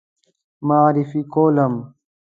معرفي 0.67 1.21
کولم. 1.33 1.73